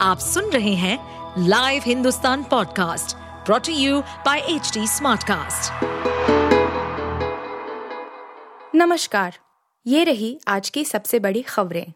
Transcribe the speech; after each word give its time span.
आप 0.00 0.18
सुन 0.18 0.50
रहे 0.50 0.74
हैं 0.74 0.98
live 1.48 1.82
Hindustan 1.86 2.42
podcast 2.42 3.16
brought to 3.46 3.72
you 3.72 4.00
by 4.26 4.38
H 4.38 4.72
Smartcast. 4.78 5.84
नमस्कार, 8.74 9.34
ये 9.86 10.04
रही 10.04 10.38
आज 10.48 10.70
की 10.70 10.84
सबसे 10.84 11.18
बड़ी 11.18 11.42
खबरें 11.42 11.92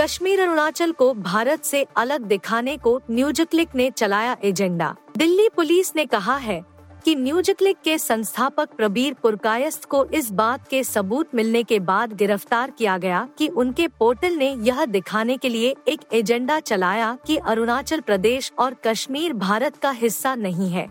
कश्मीर 0.00 0.40
अरुणाचल 0.40 0.92
को 0.92 1.12
भारत 1.14 1.64
से 1.64 1.86
अलग 1.96 2.20
दिखाने 2.20 2.76
को 2.76 3.00
न्यूजक्लिक 3.10 3.74
ने 3.74 3.90
चलाया 3.90 4.36
एजेंडा 4.44 4.94
दिल्ली 5.16 5.48
पुलिस 5.48 5.96
ने 5.96 6.06
कहा 6.06 6.36
है 6.36 6.60
कि 7.06 7.14
न्यूजक्लिक 7.14 7.76
के 7.84 7.96
संस्थापक 7.98 8.68
प्रबीर 8.76 9.14
पुरकायस्त 9.14 9.84
को 9.84 10.04
इस 10.14 10.30
बात 10.30 10.66
के 10.68 10.82
सबूत 10.84 11.34
मिलने 11.34 11.62
के 11.62 11.78
बाद 11.80 12.12
गिरफ़्तार 12.12 12.70
किया 12.70 12.96
गया 12.98 13.28
कि 13.38 13.48
उनके 13.48 13.86
पोर्टल 13.88 14.34
ने 14.34 14.50
यह 14.60 14.84
दिखाने 14.84 15.36
के 15.36 15.48
लिए 15.48 15.74
एक 15.88 16.00
एजेंडा 16.12 16.58
चलाया 16.60 17.16
कि 17.26 17.36
अरुणाचल 17.36 18.00
प्रदेश 18.00 18.52
और 18.58 18.76
कश्मीर 18.86 19.32
भारत 19.32 19.76
का 19.76 19.90
हिस्सा 19.90 20.34
नहीं 20.34 20.70
है 20.70 20.88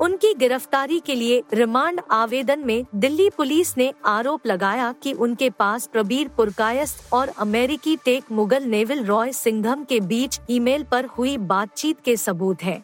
उनकी 0.00 0.32
गिरफ्तारी 0.34 1.00
के 1.06 1.14
लिए 1.14 1.42
रिमांड 1.54 2.00
आवेदन 2.10 2.60
में 2.66 2.84
दिल्ली 2.94 3.28
पुलिस 3.30 3.76
ने 3.78 3.92
आरोप 4.06 4.46
लगाया 4.46 4.92
कि 5.02 5.12
उनके 5.12 5.50
पास 5.50 5.86
प्रबीर 5.86 6.28
पुरकायस्त 6.28 7.12
और 7.12 7.32
अमेरिकी 7.38 7.96
tech 7.96 8.30
mogul 8.32 8.64
Neville 8.66 9.04
Roy 9.04 9.32
Singham 9.32 9.84
के 9.84 10.00
बीच 10.00 10.40
ईमेल 10.50 10.84
पर 10.84 11.06
हुई 11.18 11.36
बातचीत 11.36 12.00
के 12.00 12.16
सबूत 12.16 12.62
हैं। 12.62 12.82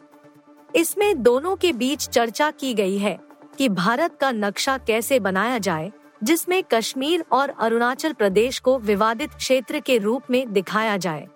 इसमें 0.77 1.23
दोनों 1.23 1.57
के 1.57 1.73
बीच 1.73 2.09
चर्चा 2.09 2.51
की 2.51 2.75
गई 2.75 2.99
है 2.99 3.19
कि 3.59 3.69
भारत 3.69 4.17
का 4.21 4.31
नक्शा 4.33 4.79
कैसे 4.79 5.19
बनाया 5.21 5.59
जाए, 5.59 5.93
जिसमें 6.23 6.63
कश्मीर 6.65 7.25
और 7.33 7.49
अरुणाचल 7.51 8.13
प्रदेश 8.13 8.59
को 8.59 8.79
विवादित 8.79 9.35
क्षेत्र 9.35 9.81
के 9.81 9.99
रूप 9.99 10.31
में 10.31 10.53
दिखाया 10.53 10.97
जाए। 10.97 11.27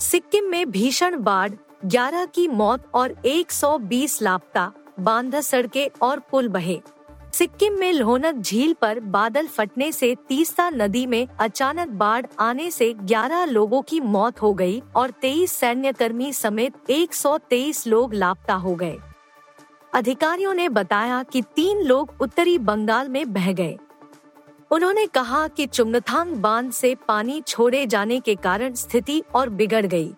सिक्किम 0.00 0.44
में 0.44 0.70
भीषण 0.70 1.20
बाढ़ 1.20 1.52
11 1.84 2.26
की 2.26 2.48
मौत 2.48 2.90
और 2.94 3.14
120 3.24 4.22
लापता 4.22 4.72
बांधा 5.00 5.40
सड़के 5.40 5.90
और 6.02 6.18
पुल 6.30 6.48
बहे। 6.48 6.80
सिक्किम 7.38 7.78
में 7.78 7.92
लोहनक 7.92 8.34
झील 8.34 8.72
पर 8.72 9.00
बादल 9.00 9.46
फटने 9.46 9.92
से 9.92 10.16
तीस्ता 10.28 10.70
नदी 10.70 11.06
में 11.06 11.28
अचानक 11.40 11.88
बाढ़ 11.88 12.26
आने 12.38 12.70
से 12.70 12.94
11 12.94 13.44
लोगों 13.44 13.82
की 13.82 14.00
मौत 14.00 14.42
हो 14.42 14.52
गई 14.54 14.82
और 14.96 15.10
23 15.10 15.52
सैन्य 15.52 15.92
कर्मी 15.92 16.32
समेत 16.32 16.72
123 16.90 17.86
लोग 17.86 18.14
लापता 18.14 18.54
हो 18.54 18.74
गए। 18.74 18.98
अधिकारियों 19.94 20.54
ने 20.54 20.68
बताया 20.68 21.22
कि 21.22 21.42
तीन 21.42 21.80
लोग 21.80 22.12
उत्तरी 22.20 22.58
बंगाल 22.58 23.08
में 23.08 23.32
बह 23.32 23.52
गए। 23.52 23.78
उन्होंने 24.70 25.06
कहा 25.06 25.48
कि 25.48 25.66
चुमनथांग 25.66 26.34
बाँध 26.34 26.72
से 26.72 26.96
पानी 27.08 27.40
छोड़े 27.40 27.86
जाने 27.86 28.20
के 28.20 28.34
कारण 28.34 28.74
स्थिति 28.74 29.22
और 29.34 29.48
बिगड़ 29.48 29.86
गई। 29.86 30.14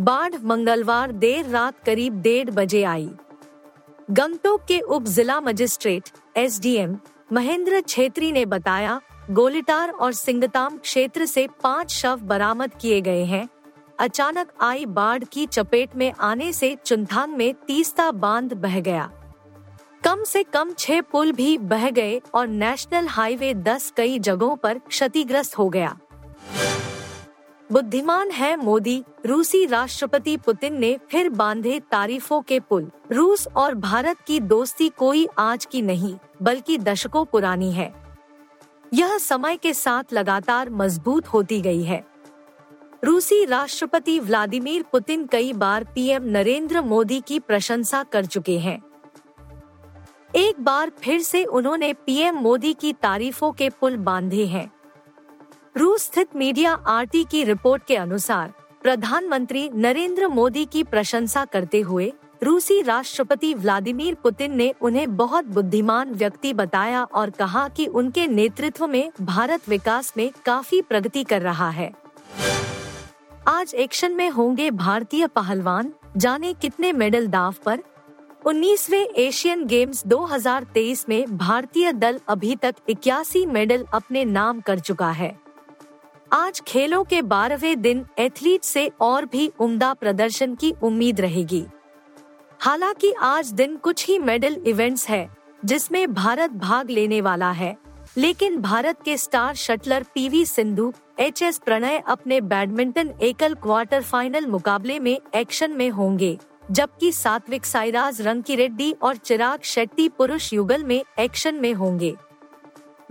बाढ़ 0.00 0.34
मंगलवार 0.44 1.12
देर 1.12 1.46
रात 1.46 1.84
करीब 1.84 2.20
डेढ़ 2.22 2.50
बजे 2.50 2.82
आई। 2.82 3.10
गंगटोक 4.10 4.64
के 4.68 4.80
उप 4.80 5.02
जिला 5.02 5.40
मजिस्ट्रेट, 5.40 6.02
एसडीएम, 6.36 6.96
महेंद्र 7.32 7.80
छेत्री 7.80 8.32
ने 8.32 8.44
बताया, 8.46 9.00
गोलिटार 9.30 9.90
और 9.90 10.12
सिंगताम 10.12 10.78
क्षेत्र 10.78 11.26
से 11.26 11.48
पाँच 11.62 11.90
शव 11.90 12.20
बरामद 12.22 12.74
किए 12.80 13.00
गए 13.00 13.24
हैं। 13.24 13.48
अचानक 13.98 14.48
आई 14.60 14.86
बाढ़ 14.86 15.24
की 15.24 15.46
चपेट 15.46 15.96
में 15.96 16.12
आने 16.20 16.52
से 16.52 16.76
चुनथांग 16.84 17.32
में 17.32 17.54
तीस्ता 17.54 18.10
बाँध 18.10 18.52
बह 18.52 18.80
गया। 18.80 19.10
कम 20.04 20.24
से 20.24 20.42
कम 20.42 20.72
छह 20.78 21.00
पुल 21.00 21.32
भी 21.32 21.58
बह 21.58 21.90
गए 21.90 22.20
और 22.34 22.46
नेशनल 22.46 23.06
हाईवे 23.06 23.54
10 23.54 23.92
कई 23.96 24.18
जगहों 24.18 24.56
पर 24.56 24.78
क्षतिग्रस्त 24.78 25.58
हो 25.58 25.68
गया। 25.68 25.98
बुद्धिमान 27.72 28.30
है 28.30 28.56
मोदी। 28.56 29.04
रूसी 29.26 29.66
राष्ट्रपति 29.66 30.36
पुतिन 30.36 30.78
ने 30.78 30.98
फिर 31.10 31.28
बांधे 31.28 31.80
तारीफों 31.80 32.40
के 32.42 32.60
पुल। 32.60 32.90
रूस 33.12 33.48
और 33.56 33.74
भारत 33.74 34.16
की 34.26 34.40
दोस्ती 34.40 34.88
कोई 34.88 35.28
आज 35.38 35.64
की 35.64 35.82
नहीं, 35.82 36.16
बल्कि 36.42 36.78
दशकों 36.78 37.24
पुरानी 37.24 37.72
है। 37.72 37.94
यह 38.94 39.18
समय 39.18 39.56
के 39.56 39.74
साथ 39.74 40.12
लगातार 40.12 40.70
मज़बूत 40.70 41.26
होती 41.26 41.60
गई 41.60 41.82
है। 41.82 42.04
रूसी 43.04 43.44
राष्ट्रपति 43.44 44.20
व्लादिमीर 44.20 44.82
पुतिन 44.82 45.26
कई 45.26 45.52
बार 45.52 45.84
पीएम 45.84 46.24
नरेंद्र 46.24 46.80
मोदी 46.80 47.20
की 47.20 47.40
प्रशंसा 47.40 48.02
कर 48.02 48.26
चुके 48.26 48.58
हैं। 48.58 48.82
एक 50.36 50.60
बार 50.60 50.90
फिर 50.90 51.22
से 51.22 51.44
उन्होंने 51.44 51.92
पीएम 51.92 52.34
मोदी 52.34 52.72
की 52.72 52.92
तारीफों 52.92 53.52
के 53.52 53.70
पुल 53.70 53.96
बांधे 53.96 54.46
हैं। 54.46 54.75
रूस 55.76 56.02
स्थित 56.02 56.28
मीडिया 56.36 56.72
आरटी 56.72 57.24
की 57.24 57.44
रिपोर्ट 57.44 57.82
के 57.84 57.96
अनुसार, 57.96 58.52
प्रधानमंत्री 58.82 59.70
नरेंद्र 59.74 60.28
मोदी 60.28 60.64
की 60.64 60.82
प्रशंसा 60.84 61.44
करते 61.44 61.80
हुए, 61.80 62.12
रूसी 62.42 62.82
राष्ट्रपति 62.82 63.54
व्लादिमीर 63.54 64.14
पुतिन 64.14 64.56
ने 64.56 64.74
उन्हें 64.80 65.16
बहुत 65.16 65.44
बुद्धिमान 65.44 66.10
व्यक्ति 66.10 66.52
बताया 66.54 67.04
और 67.04 67.30
कहा 67.30 67.68
कि 67.68 67.86
उनके 67.86 68.26
नेतृत्व 68.26 68.86
में 68.86 69.12
भारत 69.20 69.68
विकास 69.68 70.12
में 70.16 70.30
काफ़ी 70.46 70.82
प्रगति 70.82 71.24
कर 71.24 71.42
रहा 71.42 71.70
है। 71.70 71.92
आज 73.48 73.74
एक्शन 73.74 74.12
में 74.12 74.30
होंगे 74.30 74.70
भारतीय 74.70 75.26
पहलवान, 75.26 75.92
जाने 76.16 76.52
कितने 76.52 76.92
मेडल 76.92 77.26
दाव 77.26 77.54
पर। 77.64 77.82
19वें 78.46 79.06
एशियन 79.06 79.66
गेम्स 79.66 80.06
2023 80.06 81.08
में 81.08 81.38
भारतीय 81.38 81.92
दल 81.92 82.20
अभी 82.28 82.56
तक 82.56 82.74
इक्यासी 82.88 83.46
मेडल 83.46 83.86
अपने 83.94 84.24
नाम 84.24 84.60
कर 84.60 84.78
चुका 84.78 85.10
है। 85.10 85.45
आज 86.32 86.60
खेलों 86.60 87.02
के 87.04 87.20
बारहवें 87.22 87.80
दिन 87.82 88.04
एथलीट 88.18 88.64
से 88.64 88.90
और 89.00 89.24
भी 89.24 89.50
उम्दा 89.60 89.92
प्रदर्शन 89.94 90.54
की 90.54 90.72
उम्मीद 90.82 91.20
रहेगी। 91.20 91.64
हालाँकि 92.60 93.12
आज 93.12 93.52
दिन 93.52 93.76
कुछ 93.76 94.06
ही 94.06 94.18
मेडल 94.18 94.56
इवेंट्स 94.66 95.08
है, 95.08 95.28
जिसमें 95.64 96.14
भारत 96.14 96.50
भाग 96.50 96.90
लेने 96.90 97.20
वाला 97.20 97.50
है। 97.50 97.76
लेकिन 98.16 98.60
भारत 98.60 99.02
के 99.04 99.16
star 99.16 99.54
shuttler 99.54 100.06
PV 100.14 100.44
Sindhu 100.46 100.92
H 101.18 101.42
S 101.42 101.58
Prannoy 101.58 102.02
अपने 102.08 102.40
बैडमिंटन 102.40 103.14
एकल 103.22 103.54
क्वार्टर 103.54 104.02
फाइनल 104.02 104.46
मुकाबले 104.46 104.98
में 104.98 105.18
एक्शन 105.34 105.70
में 105.70 105.90
होंगे, 105.90 106.38
जबकि 106.70 107.12
सात्विक 107.12 107.66
साईराज 107.66 108.20
रंकी 108.20 108.56
रेड्डी 108.56 108.94
और 109.02 109.16
चिराग 109.16 109.60
शेट्टी 109.62 110.08
पुरुष 110.08 110.52
युगल 110.52 110.84
में 110.84 111.02
एक्शन 111.18 111.54
में 111.54 111.72
होंगे। 111.74 112.14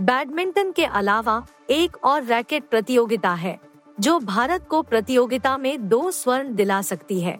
बैडमिंटन 0.02 0.72
के 0.72 0.86
अलावा 0.86 1.46
एक 1.70 1.98
और 2.04 2.24
रैकेट 2.24 2.64
प्रतियोगिता 2.64 3.34
है, 3.34 3.60
जो 4.00 4.20
भारत 4.20 4.68
को 4.70 4.82
प्रतियोगिता 4.82 5.58
में 5.58 5.88
दो 5.90 6.12
स्वर्ण 6.12 6.56
दिला 6.56 6.82
सकती 6.82 7.20
है। 7.22 7.38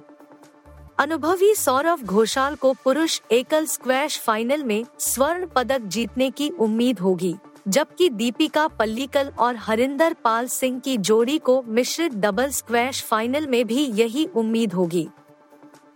अनुभवी 0.98 1.54
सौरभ 1.56 2.04
घोषाल 2.04 2.56
को 2.56 2.74
पुरुष 2.74 3.20
एकल 3.32 3.66
स्क्वैश 3.66 4.20
फाइनल 4.20 4.64
में 4.64 4.86
स्वर्ण 5.00 5.48
पदक 5.48 5.80
जीतने 5.80 6.30
की 6.30 6.50
उम्मीद 6.50 7.00
होगी, 7.00 7.36
जबकि 7.68 8.10
दीपिका 8.10 8.68
पल्लीकल 8.68 9.32
और 9.40 9.56
हरिंदर 9.56 10.14
पाल 10.14 10.48
सिंह 10.48 10.80
की 10.80 10.98
जोड़ी 10.98 11.38
को 11.38 11.62
मिश्रित 11.68 12.16
डबल 12.16 12.50
स्क्वैश 12.50 13.04
फाइनल 13.04 13.48
में 13.48 13.66
भी 13.68 13.86
यही 13.86 14.26
उम्मीद 14.36 14.74
होगी। 14.74 15.08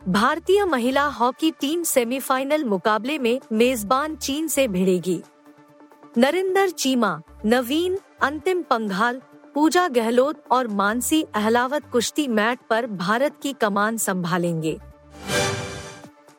भारतीय 0.07 0.65
महिला 0.65 1.05
हॉकी 1.05 1.51
टीम 1.51 1.83
सेमीफाइनल 1.83 2.63
मुकाबले 2.63 3.17
में 3.19 3.39
मेजबान 3.51 4.15
चीन 4.15 4.47
से 4.47 4.67
भिड़ेगी। 4.67 5.21
नरिंदर 6.15 6.69
चीमा, 6.69 7.19
नवीन, 7.45 7.97
अंतिम 8.21 8.61
पंघाल, 8.61 9.19
पूजा 9.55 9.87
गहलोत 9.87 10.43
और 10.51 10.67
मानसी 10.67 11.21
अहलावत 11.35 11.83
कुश्ती 11.91 12.27
मैट 12.27 12.59
पर 12.69 12.85
भारत 12.87 13.35
की 13.41 13.51
कमान 13.53 13.97
संभालेंगे। 13.97 14.77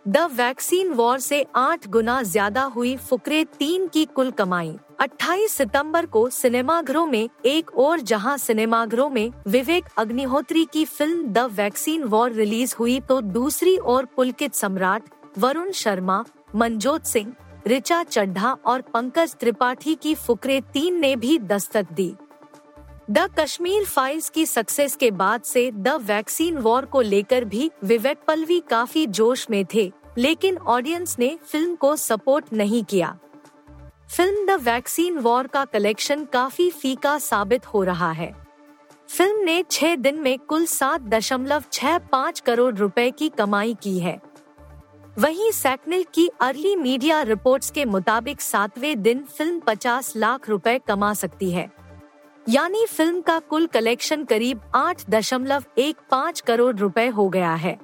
द 0.08 0.18
वैक्सीन 0.32 0.90
वॉर 0.90 1.18
से 1.18 1.44
आठ 1.56 1.86
गुना 1.88 2.22
ज़्यादा 2.22 2.62
हुई 2.66 2.96
फुकरे 2.98 3.44
तीन 3.58 3.86
की 3.86 4.04
कुल 4.06 4.30
कमाई। 4.30 4.74
28 5.00 5.52
सितंबर 5.52 6.06
को 6.06 6.28
सिनेमाघरों 6.30 7.06
में, 7.06 7.28
एक 7.44 7.70
और 7.78 8.00
जहाँ 8.02 8.36
सिनेमाघरों 8.38 9.08
में 9.10 9.30
विवेक 9.48 9.84
अग्निहोत्री 9.98 10.64
की 10.64 10.84
film 10.86 11.26
The 11.26 11.48
Vaccine 11.52 12.04
War 12.04 12.32
release 12.32 12.74
हुई 12.78 12.98
तो 13.00 13.20
दूसरी 13.20 13.76
ओर 13.78 14.04
पुलकित 14.16 14.54
सम्राट 14.54 15.02
वरुण 15.38 15.70
शर्मा, 15.72 16.24
मनजोत 16.54 17.04
सिंह 17.04 17.32
रिचा 17.66 18.02
चड्ढा 18.02 18.56
और 18.66 18.80
पंकज 18.94 19.34
त्रिपाठी 19.34 19.94
की 19.94 20.14
फुकरे 20.14 20.60
तीन 20.72 20.98
ने 21.00 21.14
भी 21.16 21.38
दस्तक 21.38 21.92
दी। 21.92 22.14
द 23.10 23.28
कश्मीर 23.38 23.84
फाइल्स 23.84 24.28
की 24.30 24.44
सक्सेस 24.46 24.96
के 24.96 25.10
बाद 25.10 25.42
से 25.42 25.70
द 25.70 25.88
वैक्सीन 26.02 26.58
वॉर 26.58 26.84
को 26.84 27.00
लेकर 27.00 27.44
भी 27.44 27.70
विवेक 27.84 28.18
पलवी 28.26 28.60
काफ़ी 28.60 29.06
जोश 29.06 29.46
में 29.50 29.64
थे, 29.74 29.90
लेकिन 30.18 30.58
ऑडियंस 30.58 31.16
ने 31.18 31.36
फ़िल्म 31.44 31.74
को 31.74 31.94
सपोर्ट 31.96 32.52
नहीं 32.52 32.84
किया। 32.84 33.16
फ़िल्म 34.16 34.46
द 34.46 34.60
वैक्सीन 34.60 35.18
वॉर 35.18 35.46
का 35.46 35.64
कलेक्शन 35.64 36.24
काफ़ी 36.24 36.70
फीका 36.70 37.18
साबित 37.18 37.66
हो 37.66 37.82
रहा 37.82 38.10
है। 38.12 38.34
फ़िल्म 39.08 39.44
ने 39.44 39.62
छह 39.70 39.94
दिन 39.96 40.18
में 40.18 40.38
कुल 40.38 40.66
सात 40.66 41.00
दशमलव 41.00 41.64
छह 41.72 41.98
पाँच 41.98 42.40
करोड़ 42.40 42.74
रुपए 42.74 43.10
की 43.10 43.28
कमाई 43.28 43.74
की 43.74 43.98
है। 43.98 44.20
वहीं 45.18 45.50
सैकनिल 45.50 46.04
की 46.14 46.28
अर्ली 46.40 46.76
मीडिया 46.76 47.22
रिपोर्ट्स 47.22 47.70
के 47.70 47.84
मुताबिक 47.84 48.40
सातवें 48.40 49.02
दिन 49.02 49.22
फ़िल्म 49.22 49.60
50 49.60 50.12
लाख 50.16 50.48
रुपए 50.48 50.78
कमा 50.88 51.14
सकती 51.14 51.50
है। 51.50 51.70
यानी 52.48 52.86
फ़िल्म 52.86 53.20
का 53.20 53.38
कुल 53.38 53.66
कलेक्शन 53.66 54.24
करीब 54.24 54.60
आठ 54.74 55.02
दशमलव 55.10 55.64
एक 55.78 55.96
पाँच 56.10 56.40
करोड़ 56.40 56.76
रुपए 56.76 57.08
हो 57.08 57.28
गया 57.28 57.54
है। 57.54 57.78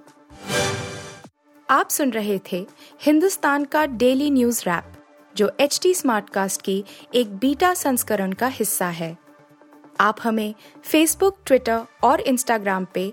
आप 1.70 1.90
सुन 1.90 2.11
रहे 2.11 2.40
थे 2.52 2.67
हिंदुस्तान 3.02 3.64
का 3.64 3.87
डेली 3.87 4.31
न्यूज़ 4.31 4.62
रैप, 4.67 4.93
जो 5.37 5.50
एच 5.61 5.81
टी 5.82 5.94
स्मार्टकास्ट 5.94 6.62
की 6.62 6.84
एक 7.14 7.37
बीटा 7.37 7.75
संस्करण 7.75 8.32
का 8.32 8.46
हिस्सा 8.46 8.87
है। 8.87 9.17
आप 10.00 10.17
हमें 10.22 10.55
फेसबुक 10.84 11.38
ट्विटर 11.46 11.82
और 12.05 12.20
इंस्टाग्राम 12.20 12.87
पे 12.94 13.12